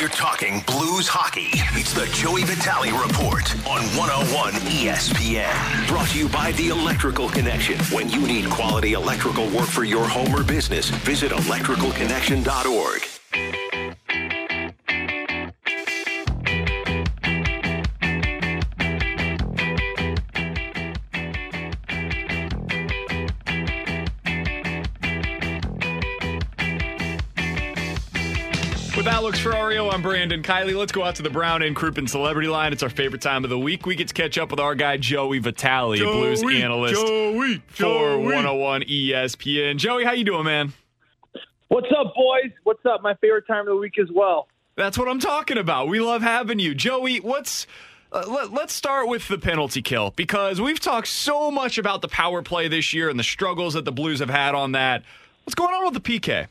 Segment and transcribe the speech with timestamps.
[0.00, 1.48] We're talking blues hockey.
[1.74, 5.88] It's the Joey Vitale Report on 101 ESPN.
[5.88, 7.80] Brought to you by The Electrical Connection.
[7.86, 13.17] When you need quality electrical work for your home or business, visit electricalconnection.org.
[29.78, 30.76] Alex Ferrario, I'm Brandon Kiley.
[30.76, 32.72] Let's go out to the Brown and Crouppen Celebrity Line.
[32.72, 33.86] It's our favorite time of the week.
[33.86, 38.18] We get to catch up with our guy Joey Vitale, Joey, Blues analyst Joey, for
[38.18, 39.76] 101 ESPN.
[39.76, 40.72] Joey, how you doing, man?
[41.68, 42.50] What's up, boys?
[42.64, 43.02] What's up?
[43.02, 44.48] My favorite time of the week as well.
[44.76, 45.88] That's what I'm talking about.
[45.88, 47.18] We love having you, Joey.
[47.18, 47.66] What's
[48.10, 52.08] uh, let, let's start with the penalty kill because we've talked so much about the
[52.08, 55.04] power play this year and the struggles that the Blues have had on that.
[55.44, 56.48] What's going on with the PK?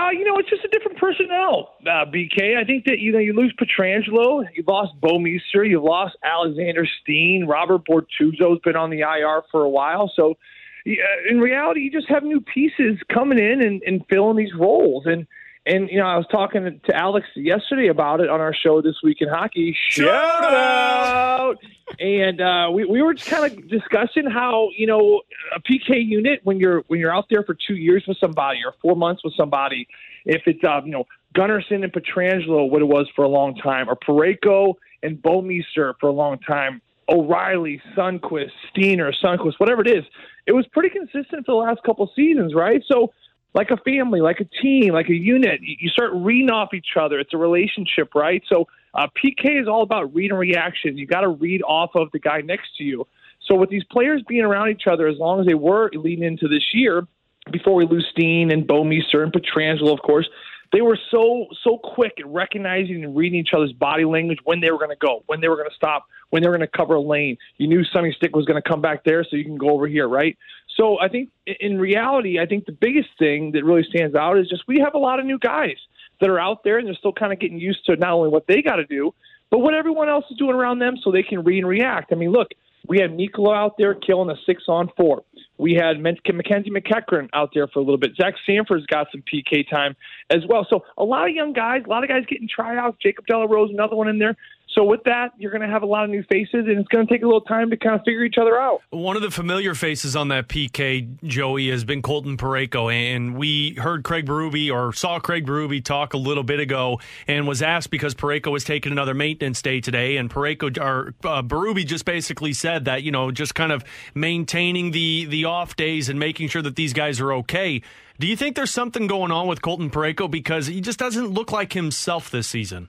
[0.00, 2.56] Uh, you know, it's just a different personnel, uh, BK.
[2.56, 7.46] I think that you know you lose Pietrangelo, you've lost Bouwmeester, you've lost Alexander Steen,
[7.46, 10.10] Robert Bortuzzo's been on the IR for a while.
[10.16, 10.38] So,
[10.86, 15.04] yeah, in reality, you just have new pieces coming in and, and filling these roles.
[15.04, 15.26] And
[15.66, 18.96] and you know, I was talking to Alex yesterday about it on our show this
[19.02, 19.76] week in hockey.
[19.88, 21.56] Shout out!
[21.98, 25.20] And uh, we we were just kind of discussing how you know
[25.54, 28.74] a PK unit when you're when you're out there for two years with somebody or
[28.80, 29.86] four months with somebody,
[30.24, 31.04] if it's uh, you know
[31.36, 36.08] Gunnarsson and Pietrangelo, what it was for a long time, or Parayko and Bouwmeester for
[36.08, 40.04] a long time, O'Reilly, Sundqvist, Steiner, Sundqvist, whatever it is,
[40.46, 42.82] it was pretty consistent for the last couple seasons, right?
[42.90, 43.12] So
[43.54, 45.60] like a family, like a team, like a unit.
[45.62, 47.18] You start reading off each other.
[47.18, 48.42] It's a relationship, right?
[48.48, 50.96] So uh, PK is all about read and reaction.
[50.96, 53.06] You got to read off of the guy next to you.
[53.46, 56.46] So with these players being around each other, as long as they were leading into
[56.46, 57.06] this year,
[57.50, 60.28] before we lose Steen and Bouwmeester and Pietrangelo, of course,
[60.72, 64.70] they were so so quick at recognizing and reading each other's body language when they
[64.70, 66.76] were going to go, when they were going to stop, when they were going to
[66.76, 67.36] cover a lane.
[67.58, 69.86] You knew Sonny Stick was going to come back there, so you can go over
[69.86, 70.36] here, right?
[70.76, 74.48] So I think in reality, I think the biggest thing that really stands out is
[74.48, 75.76] just we have a lot of new guys
[76.20, 78.46] that are out there and they're still kind of getting used to not only what
[78.46, 79.12] they got to do,
[79.50, 82.12] but what everyone else is doing around them so they can read and react.
[82.12, 82.52] I mean, look,
[82.86, 85.22] we had Mikkola out there killing a six on four.
[85.58, 88.12] We had Mackenzie MacEachern out there for a little bit.
[88.16, 89.94] Zach Sanford's got some PK time
[90.30, 90.66] as well.
[90.68, 92.96] So a lot of young guys, a lot of guys getting tryouts.
[93.02, 94.36] Jacob de la Rose, another one in there.
[94.74, 97.04] So with that, you're going to have a lot of new faces, and it's going
[97.04, 98.82] to take a little time to kind of figure each other out.
[98.90, 103.74] One of the familiar faces on that PK, Joey, has been Colton Parayko, and we
[103.74, 107.90] heard Craig Berube or saw Craig Berube talk a little bit ago, and was asked
[107.90, 112.52] because Parayko was taking another maintenance day today, and Parayko or uh, Berube just basically
[112.52, 116.62] said that you know just kind of maintaining the the off days and making sure
[116.62, 117.82] that these guys are okay.
[118.20, 121.50] Do you think there's something going on with Colton Parayko because he just doesn't look
[121.50, 122.88] like himself this season?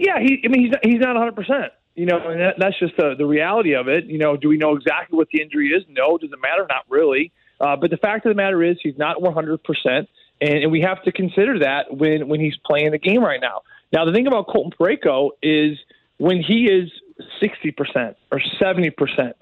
[0.00, 0.40] Yeah, he.
[0.44, 1.36] I mean, he's not, he's not 100.
[1.36, 4.06] percent You know, and that, that's just the the reality of it.
[4.06, 5.84] You know, do we know exactly what the injury is?
[5.88, 6.16] No.
[6.16, 6.66] Does it matter?
[6.68, 7.32] Not really.
[7.60, 10.08] Uh, but the fact of the matter is, he's not 100 percent,
[10.40, 13.60] and we have to consider that when when he's playing the game right now.
[13.92, 15.78] Now, the thing about Colton Parayko is
[16.16, 16.90] when he is
[17.40, 19.36] 60 percent or 70 percent,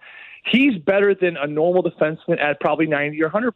[0.50, 3.52] he's better than a normal defenseman at probably 90 or 100%.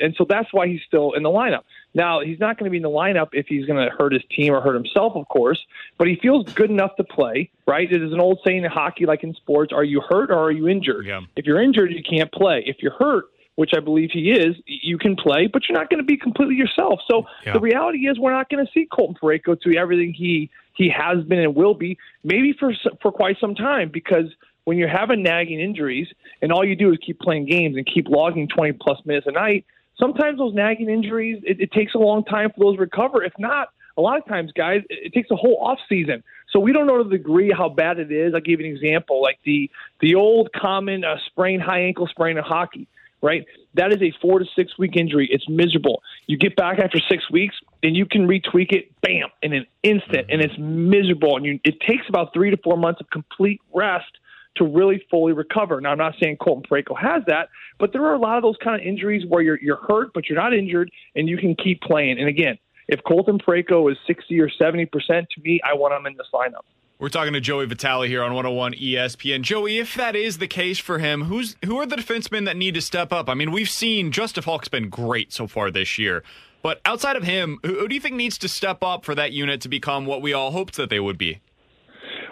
[0.00, 1.62] And so that's why he's still in the lineup.
[1.94, 4.22] Now, he's not going to be in the lineup if he's going to hurt his
[4.34, 5.58] team or hurt himself, of course,
[5.98, 7.90] but he feels good enough to play, right?
[7.90, 10.52] It is an old saying in hockey, like in sports are you hurt or are
[10.52, 11.06] you injured?
[11.06, 11.20] Yeah.
[11.36, 12.62] If you're injured, you can't play.
[12.66, 13.24] If you're hurt,
[13.56, 16.54] which I believe he is, you can play, but you're not going to be completely
[16.54, 17.00] yourself.
[17.10, 17.52] So Yeah.
[17.52, 21.22] the reality is, we're not going to see Colton Parayko to everything he he has
[21.24, 22.72] been and will be, maybe for
[23.02, 24.26] for quite some time, because
[24.70, 26.06] when you're having nagging injuries
[26.40, 29.32] and all you do is keep playing games and keep logging 20 plus minutes a
[29.32, 29.66] night,
[29.98, 33.24] sometimes those nagging injuries, it, it takes a long time for those to recover.
[33.24, 36.22] If not, a lot of times, guys, it, it takes a whole off season.
[36.50, 38.32] So we don't know to the degree how bad it is.
[38.32, 39.68] I'll give you an example, like the
[40.00, 42.86] the old common uh, sprain, high ankle sprain in hockey
[43.22, 43.44] right?
[43.74, 45.28] That is a four to six week injury.
[45.30, 46.02] It's miserable.
[46.26, 50.26] You get back after six weeks and you can retweak it, bam, in an instant,
[50.30, 51.36] and it's miserable.
[51.36, 54.10] And you, it takes about three to four months of complete rest
[54.56, 55.80] to really fully recover.
[55.80, 57.48] Now, I'm not saying Colton Parayko has that,
[57.78, 60.28] but there are a lot of those kind of injuries where you're you're hurt, but
[60.28, 62.18] you're not injured, and you can keep playing.
[62.18, 62.58] And again,
[62.88, 66.26] if Colton Parayko is 60 or 70 percent, to me, I want him in this
[66.34, 66.64] lineup.
[66.98, 69.40] We're talking to Joey Vitale here on 101 ESPN.
[69.40, 72.74] Joey, if that is the case for him, who's who are the defensemen that need
[72.74, 73.30] to step up?
[73.30, 76.22] I mean, we've seen Justin Faulk's been great so far this year.
[76.62, 79.32] But outside of him, who, who do you think needs to step up for that
[79.32, 81.40] unit to become what we all hoped that they would be?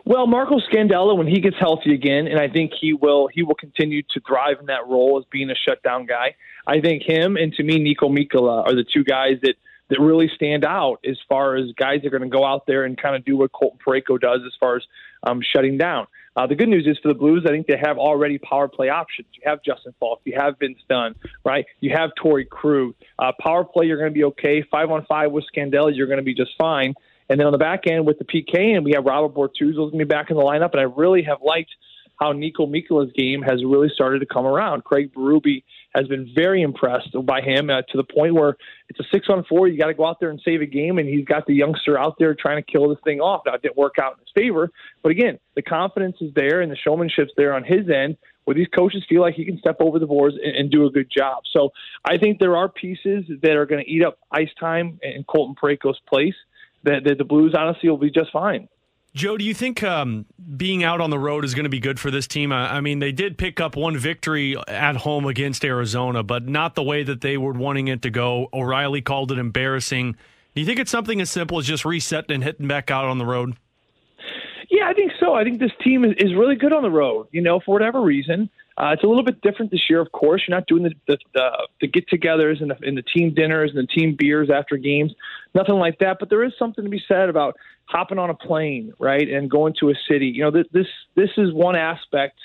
[0.08, 3.54] Well, Marco Scandella, when he gets healthy again, and I think he will, he will
[3.54, 6.34] continue to thrive in that role as being a shutdown guy.
[6.66, 9.56] I think him and to me Niko Mikkola are the two guys that
[9.90, 12.84] that really stand out as far as guys that are going to go out there
[12.84, 14.82] and kind of do what Colton Parayko does as far as
[15.24, 16.06] um, shutting down.
[16.34, 18.88] Uh, the good news is for the Blues, I think they have already power play
[18.88, 19.28] options.
[19.34, 21.66] You have Justin Faulk, you have Vince Dunn, right?
[21.80, 22.94] You have Torey Krug.
[23.18, 24.64] Uh, power play, you're going to be okay.
[24.70, 26.94] Five on five with Scandella, you're going to be just fine.
[27.28, 29.92] And then on the back end with the PK, and we have Robert Bortuzzo going
[29.92, 30.72] to be back in the lineup.
[30.72, 31.70] And I really have liked
[32.20, 34.84] how Niko Mikkola's game has really started to come around.
[34.84, 35.62] Craig Berube
[35.94, 38.56] has been very impressed by him uh, to the point where
[38.88, 39.68] it's a six on four.
[39.68, 41.98] You got to go out there and save a game, and he's got the youngster
[41.98, 43.42] out there trying to kill this thing off.
[43.46, 44.70] Now, it didn't work out in his favor,
[45.02, 48.66] but again, the confidence is there and the showmanship's there on his end where these
[48.74, 51.42] coaches feel like he can step over the boards and, and do a good job.
[51.52, 51.68] So
[52.04, 55.54] I think there are pieces that are going to eat up ice time in Colton
[55.54, 56.34] Parayko's place
[56.88, 58.68] that, that the Blues honestly will be just fine.
[59.14, 60.26] Joe, do you think um,
[60.56, 62.52] being out on the road is going to be good for this team?
[62.52, 66.74] I, I mean, they did pick up one victory at home against Arizona, but not
[66.74, 68.48] the way that they were wanting it to go.
[68.52, 70.12] O'Reilly called it embarrassing.
[70.54, 73.18] Do you think it's something as simple as just resetting and hitting back out on
[73.18, 73.56] the road?
[74.70, 75.34] Yeah, I think so.
[75.34, 77.28] I think this team is, is really good on the road.
[77.32, 80.00] You know, for whatever reason, uh, it's a little bit different this year.
[80.00, 83.34] Of course, you're not doing the the, the, the get-togethers and the, and the team
[83.34, 85.12] dinners and the team beers after games,
[85.54, 86.18] nothing like that.
[86.20, 89.74] But there is something to be said about hopping on a plane, right, and going
[89.80, 90.26] to a city.
[90.28, 90.86] You know, this
[91.16, 92.38] this is one aspect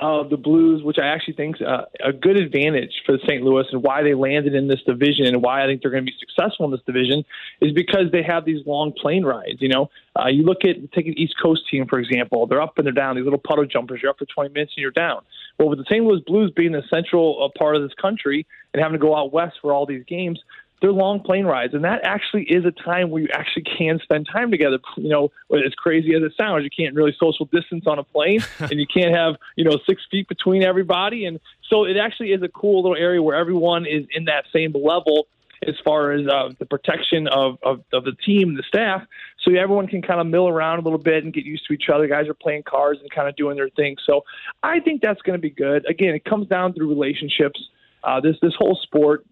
[0.00, 3.42] of the Blues, which I actually think is a, a good advantage for the St.
[3.42, 6.10] Louis and why they landed in this division and why I think they're going to
[6.10, 7.22] be successful in this division
[7.60, 9.60] is because they have these long plane rides.
[9.60, 12.78] You know, uh, you look at take an East Coast team for example, they're up
[12.78, 13.16] and they're down.
[13.16, 15.22] These little puddle jumpers, you're up for 20 minutes and you're down.
[15.60, 16.02] Well, with the St.
[16.02, 19.30] Louis Blues being the central uh, part of this country and having to go out
[19.30, 20.40] west for all these games,
[20.80, 24.26] they're long plane rides, and that actually is a time where you actually can spend
[24.32, 24.78] time together.
[24.96, 28.42] You know, as crazy as it sounds, you can't really social distance on a plane,
[28.58, 32.42] and you can't have you know six feet between everybody, and so it actually is
[32.42, 35.26] a cool little area where everyone is in that same level
[35.66, 39.02] as far as uh, the protection of, of, of the team the staff.
[39.42, 41.88] So everyone can kind of mill around a little bit and get used to each
[41.92, 42.06] other.
[42.06, 43.96] Guys are playing cards and kind of doing their thing.
[44.06, 44.22] So
[44.62, 45.88] I think that's going to be good.
[45.88, 47.60] Again, it comes down to relationships.
[48.02, 49.26] Uh, this this whole sport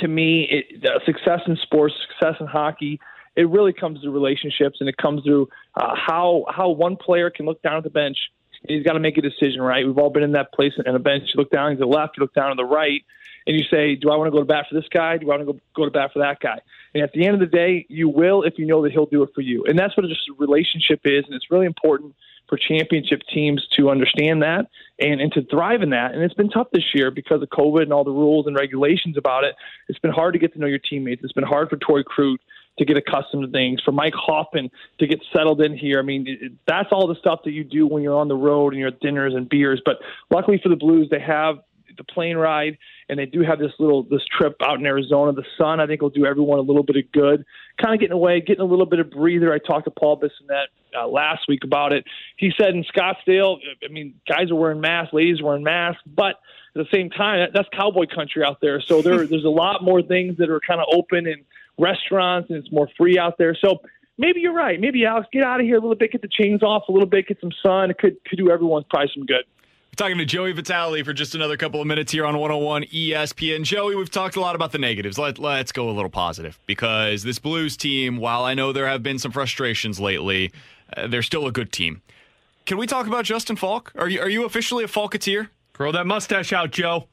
[0.00, 3.00] to me, it, success in sports, success in hockey,
[3.36, 7.46] it really comes through relationships, and it comes through uh, how how one player can
[7.46, 8.18] look down at the bench.
[8.62, 9.86] And he's got to make a decision, right?
[9.86, 11.30] We've all been in that place in a bench.
[11.32, 13.04] You look down to the left, you look down to the right,
[13.48, 15.16] and you say, "Do I want to go to bat for this guy?
[15.16, 16.60] Do I want to go go to bat for that guy?"
[16.94, 19.22] And at the end of the day, you will if you know that he'll do
[19.24, 19.64] it for you.
[19.66, 22.14] And that's what just a relationship is, and it's really important
[22.48, 24.66] for championship teams to understand that
[24.98, 26.14] and, and to thrive in that.
[26.14, 29.16] And it's been tough this year because of COVID and all the rules and regulations
[29.18, 29.54] about it.
[29.88, 31.22] It's been hard to get to know your teammates.
[31.22, 32.38] It's been hard for Torey Krug
[32.78, 34.70] to get accustomed to things, for Mike Hoffman
[35.00, 35.98] to get settled in here.
[35.98, 38.72] I mean, it, that's all the stuff that you do when you're on the road
[38.72, 39.82] and you're at dinners and beers.
[39.84, 39.96] But
[40.30, 41.56] luckily for the Blues, they have
[41.98, 42.78] the plane ride,
[43.08, 45.32] and they do have this little this trip out in Arizona.
[45.32, 47.44] The sun, I think, will do everyone a little bit of good.
[47.80, 49.52] Kind of getting away, getting a little bit of breather.
[49.52, 52.04] I talked to Paul Bissonnette uh, last week about it.
[52.36, 56.36] He said in Scottsdale, I mean, guys are wearing masks, ladies are wearing masks, but
[56.76, 58.80] at the same time, that, that's cowboy country out there.
[58.80, 61.44] So there, there's a lot more things that are kind of open and
[61.78, 63.56] restaurants, and it's more free out there.
[63.60, 63.80] So
[64.18, 64.80] maybe you're right.
[64.80, 67.08] Maybe Alex, get out of here a little bit, get the chains off a little
[67.08, 67.90] bit, get some sun.
[67.90, 69.44] It could could do everyone probably some good.
[69.96, 73.64] Talking to Joey Vitale for just another couple of minutes here on 101 ESPN.
[73.64, 75.18] Joey, we've talked a lot about the negatives.
[75.18, 79.02] Let, let's go a little positive because this Blues team, while I know there have
[79.02, 80.52] been some frustrations lately,
[80.96, 82.02] uh, they're still a good team.
[82.64, 83.92] Can we talk about Justin Faulk?
[83.96, 85.48] Are you, are you officially a Falketeer?
[85.72, 87.08] Grow that mustache out, Joe.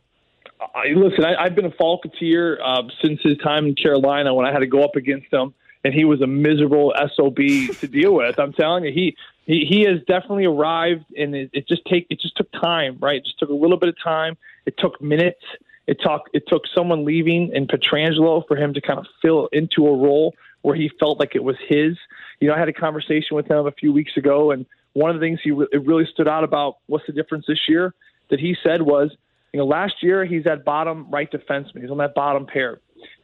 [0.60, 4.52] I, listen, I, have been a Falketeer uh, since his time in Carolina when I
[4.52, 5.56] had to go up against him
[5.86, 8.40] and he was a miserable sob to deal with.
[8.40, 12.20] I'm telling you, he he, he has definitely arrived, and it, it just take it
[12.20, 13.18] just took time, right?
[13.18, 14.38] It just took a little bit of time.
[14.66, 15.44] It took minutes,
[15.88, 19.88] It took it took someone leaving in Pietrangelo for him to kind of fill into
[19.88, 20.34] a role
[20.64, 21.96] where he felt like it was his.
[22.40, 25.20] You know, I had a conversation with him a few weeks ago, and one of
[25.20, 27.94] the things he it really stood out about what's the difference this year
[28.30, 29.12] that he said was,
[29.54, 31.82] you know, last year he's at bottom right defenseman.
[31.82, 32.80] He's on that bottom pair.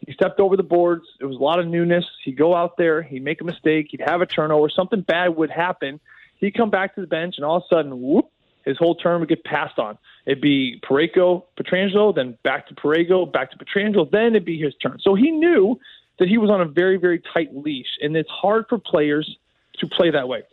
[0.05, 1.03] He stepped over the boards.
[1.19, 2.05] It was a lot of newness.
[2.23, 5.51] He'd go out there, he'd make a mistake, he'd have a turnover, something bad would
[5.51, 5.99] happen.
[6.37, 8.29] He'd come back to the bench, and all of a sudden, whoop,
[8.65, 9.97] his whole term would get passed on.
[10.25, 14.73] It'd be Parayko, Pietrangelo, then back to Parayko, back to Pietrangelo, then it'd be his
[14.81, 14.97] turn.
[15.01, 15.79] So he knew
[16.19, 19.37] that he was on a very, very tight leash, and it's hard for players
[19.79, 20.43] to play that way.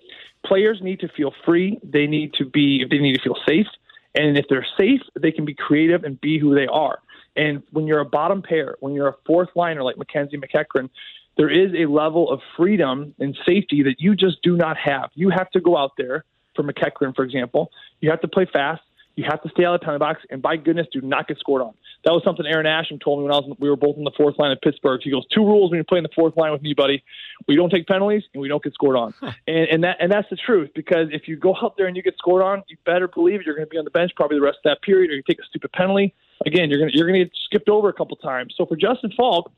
[0.47, 1.79] Players need to feel free.
[1.83, 2.85] They need to be.
[2.89, 3.67] They need to feel safe,
[4.15, 7.01] and if they're safe, they can be creative and be who they are.
[7.39, 10.91] And when you're a bottom pair, when you're a fourth liner like Mackenzie MacEachern,
[11.37, 15.11] there is a level of freedom and safety that you just do not have.
[15.15, 16.25] You have to go out there
[16.57, 17.71] for MacEachern, for example.
[18.01, 18.83] You have to play fast.
[19.15, 21.39] You have to stay out of the penalty box, and by goodness, do not get
[21.39, 21.75] scored on.
[22.05, 24.13] That was something Aaron Asham told me when I was we were both in the
[24.17, 25.01] fourth line of Pittsburgh.
[25.03, 27.03] He goes, two rules when you play in the fourth line with me, buddy:
[27.49, 29.15] we don't take penalties and we don't get scored on.
[29.49, 32.03] and, and that and that's the truth because if you go out there and you
[32.03, 34.45] get scored on, you better believe you're going to be on the bench probably the
[34.45, 36.15] rest of that period, or you take a stupid penalty.
[36.47, 38.55] Again, you're to you're to get skipped over a couple times.
[38.57, 39.51] So for Justin Faulk,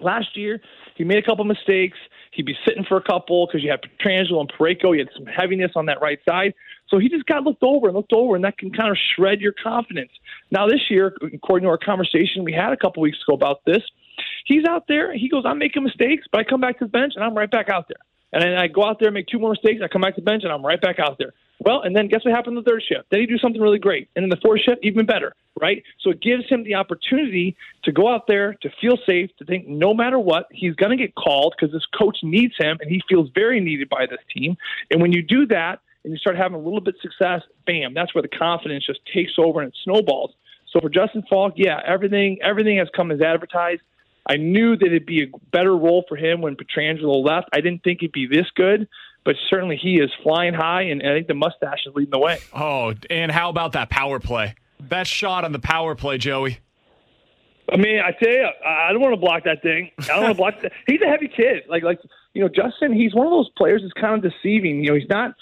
[0.00, 0.60] last year
[0.96, 1.98] he made a couple mistakes.
[2.32, 4.92] He'd be sitting for a couple because you had Pietrangelo and Parayko.
[4.92, 6.54] You had some heaviness on that right side.
[6.88, 9.40] So he just got looked over and looked over, and that can kind of shred
[9.40, 10.10] your confidence.
[10.50, 13.82] Now, this year, according to our conversation we had a couple weeks ago about this,
[14.44, 15.12] he's out there.
[15.12, 17.50] He goes, I'm making mistakes, but I come back to the bench and I'm right
[17.50, 18.02] back out there.
[18.32, 19.80] And then I go out there and make two more mistakes.
[19.82, 21.32] I come back to the bench and I'm right back out there.
[21.60, 23.10] Well, and then guess what happened in the third shift?
[23.10, 24.08] Then he do something really great.
[24.14, 25.82] And in the fourth shift, even better, right?
[26.00, 29.66] So it gives him the opportunity to go out there, to feel safe, to think
[29.66, 33.02] no matter what, he's going to get called because this coach needs him and he
[33.08, 34.56] feels very needed by this team.
[34.90, 37.92] And when you do that, and you start having a little bit of success, bam,
[37.92, 40.32] that's where the confidence just takes over and it snowballs.
[40.72, 43.82] So for Justin Faulk, yeah, everything everything has come as advertised.
[44.28, 47.48] I knew that it'd be a better role for him when Pietrangelo left.
[47.52, 48.86] I didn't think he'd be this good,
[49.24, 52.38] but certainly he is flying high, and I think the mustache is leading the way.
[52.52, 54.54] Oh, and how about that power play?
[54.80, 56.58] Best shot on the power play, Joey.
[57.70, 59.90] I mean, I tell you, I don't want to block that thing.
[59.98, 60.72] I don't want to block that.
[60.86, 61.64] He's a heavy kid.
[61.68, 61.98] Like, like
[62.34, 62.92] you know, Justin.
[62.92, 64.84] He's one of those players that's kind of deceiving.
[64.84, 65.34] You know, he's not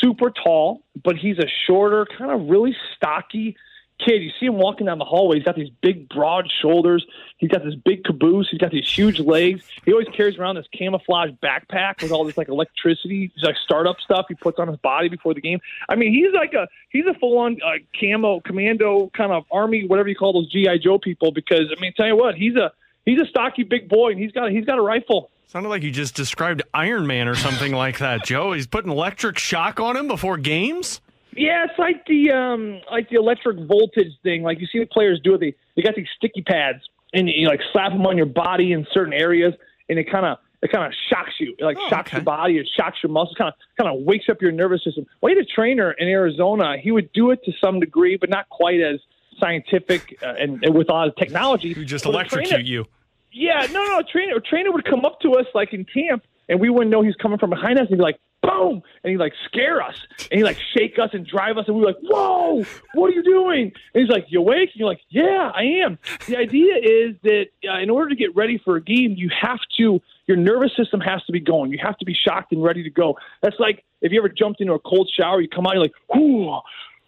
[0.00, 3.56] super tall, but he's a shorter, kind of really stocky
[3.98, 4.22] kid.
[4.22, 5.36] You see him walking down the hallway.
[5.36, 7.04] He's got these big, broad shoulders.
[7.38, 8.48] He's got this big caboose.
[8.50, 9.64] He's got these huge legs.
[9.84, 14.26] He always carries around this camouflage backpack with all this like electricity, like startup stuff
[14.28, 15.60] he puts on his body before the game.
[15.88, 19.86] I mean, he's like a he's a full on uh, camo commando kind of army,
[19.86, 21.32] whatever you call those GI Joe people.
[21.32, 22.72] Because I mean, tell you what, he's a
[23.04, 25.30] he's a stocky big boy, and he's got he's got a rifle.
[25.46, 28.52] Sounded like you just described Iron Man or something like that, Joe.
[28.52, 31.00] He's putting electric shock on him before games.
[31.36, 34.42] Yeah, it's like the um like the electric voltage thing.
[34.42, 35.40] Like you see the players do it.
[35.40, 36.80] They they got these sticky pads
[37.12, 39.54] and you like slap them on your body in certain areas,
[39.88, 41.54] and it kind of it kind of shocks you.
[41.58, 42.16] It like Oh, shocks okay.
[42.18, 42.58] your body.
[42.58, 43.36] It shocks your muscles.
[43.36, 45.06] Kind of kind of wakes up your nervous system.
[45.20, 46.76] Well, he had a trainer in Arizona.
[46.80, 49.00] He would do it to some degree, but not quite as
[49.40, 51.72] scientific uh, and, and with a lot of technology.
[51.72, 52.86] Who just But electrocute trainer- you.
[53.32, 53.98] yeah, no, no.
[53.98, 56.90] A trainer, a trainer would come up to us like in camp, and we wouldn't
[56.90, 57.82] know he's coming from behind us.
[57.82, 59.96] And he'd be like, "Boom!" and he'd like scare us,
[60.30, 63.14] and he'd like shake us and drive us, and we were like, "Whoa, what are
[63.14, 66.76] you doing?" And he's like, "You awake?" And you're like, "Yeah, I am." The idea
[66.76, 70.00] is that uh, in order to get ready for a game, you have to.
[70.26, 71.70] Your nervous system has to be going.
[71.70, 73.18] You have to be shocked and ready to go.
[73.42, 75.94] That's like if you ever jumped into a cold shower, you come out, you're like,
[76.14, 76.60] "Whoo."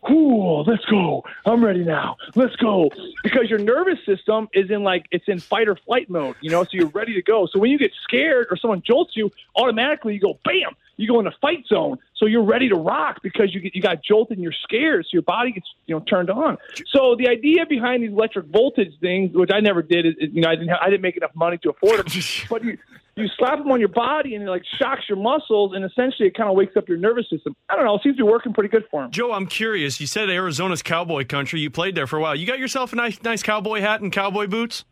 [0.07, 1.25] Cool, let's go.
[1.45, 2.17] I'm ready now.
[2.37, 2.91] Let's go.
[3.25, 6.63] Because your nervous system is in like it's in fight or flight mode, you know,
[6.63, 7.49] so you're ready to go.
[7.51, 11.19] So when you get scared or someone jolts you, automatically you go bam, you go
[11.19, 11.99] in a fight zone.
[12.15, 15.11] So you're ready to rock because you get you got jolted and you're scared, so
[15.13, 16.57] your body gets you know turned on.
[16.87, 20.43] So the idea behind these electric voltage things, which I never did, is, is, you
[20.43, 22.79] know I didn't have, I didn't make enough money to afford them, but you
[23.17, 26.37] you slap them on your body and it like shocks your muscles and essentially it
[26.37, 27.57] kind of wakes up your nervous system.
[27.69, 29.11] I don't know, it seems to be working pretty good for him.
[29.11, 29.99] Joe, I'm curious.
[30.01, 31.61] You said Arizona's cowboy country.
[31.61, 32.37] You played there for a while.
[32.37, 34.85] You got yourself a nice, nice cowboy hat and cowboy boots.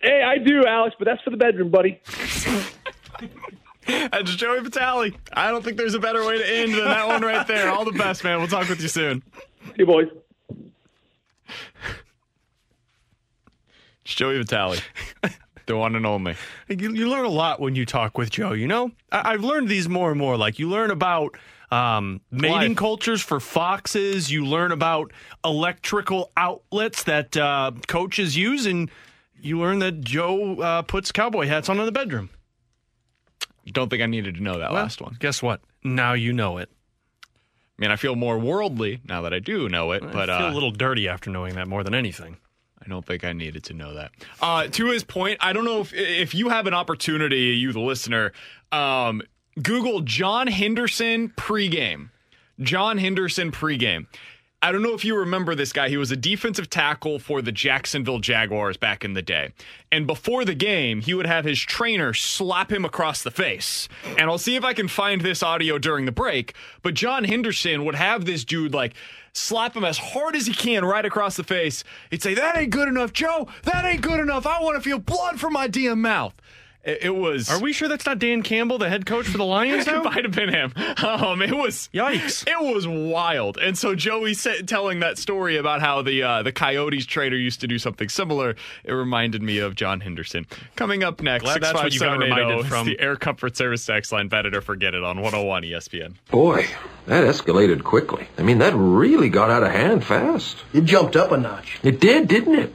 [0.00, 2.00] Hey, I do, Alex, but that's for the bedroom, buddy.
[3.86, 5.12] That's Joey Vitale.
[5.34, 7.68] I don't think there's a better way to end than that one right there.
[7.70, 8.38] All the best, man.
[8.38, 9.22] We'll talk with you soon.
[9.76, 10.08] Hey, boys.
[14.04, 14.78] It's Joey Vitale,
[15.66, 16.36] the one and only.
[16.68, 18.52] You, you learn a lot when you talk with Joe.
[18.52, 20.36] You know, I, I've learned these more and more.
[20.36, 21.36] Like you learn about
[21.70, 22.76] um, mating Life.
[22.76, 24.30] cultures for foxes.
[24.30, 25.12] You learn about
[25.44, 28.90] electrical outlets that uh, coaches use, and
[29.40, 32.30] you learn that Joe uh, puts cowboy hats on in the bedroom.
[33.66, 35.16] Don't think I needed to know that last one.
[35.18, 35.60] Guess what?
[35.82, 36.70] Now you know it.
[37.78, 40.46] I mean, I feel more worldly now that I do know it, but I feel
[40.46, 42.36] uh, a little dirty after knowing that more than anything.
[42.84, 44.12] I don't think I needed to know that.
[44.42, 47.80] Uh, to his point, I don't know if if you have an opportunity, you the
[47.80, 48.32] listener,
[48.72, 49.22] um,
[49.62, 52.10] Google John Henderson pregame.
[52.60, 54.06] John Henderson pregame.
[54.64, 55.90] I don't know if you remember this guy.
[55.90, 59.52] He was a defensive tackle for the Jacksonville Jaguars back in the day.
[59.92, 63.90] And before the game, he would have his trainer slap him across the face.
[64.16, 66.54] And I'll see if I can find this audio during the break.
[66.80, 68.94] But John Henderson would have this dude like
[69.34, 71.84] slap him as hard as he can right across the face.
[72.10, 73.48] He'd say, That ain't good enough, Joe.
[73.64, 74.46] That ain't good enough.
[74.46, 76.34] I want to feel blood from my damn mouth.
[76.84, 77.50] It, it was.
[77.50, 79.86] Are we sure that's not Dan Campbell, the head coach for the Lions?
[79.86, 80.00] Now?
[80.00, 80.72] it might have been him.
[81.02, 82.46] Um, it was yikes.
[82.46, 83.56] It was wild.
[83.58, 87.60] And so Joey said, telling that story about how the uh, the Coyotes trainer used
[87.62, 88.56] to do something similar.
[88.84, 90.46] It reminded me of John Henderson.
[90.76, 94.12] Coming up next, Glad that's what you got reminded from the Air Comfort Service text
[94.12, 94.28] line.
[94.28, 96.14] Bet it or forget it on 101 ESPN.
[96.30, 96.66] Boy,
[97.06, 98.28] that escalated quickly.
[98.38, 100.58] I mean, that really got out of hand fast.
[100.72, 101.78] It jumped up a notch.
[101.82, 102.74] It did, didn't it?